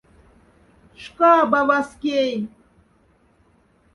Шкабаваскяй! 1.03 2.33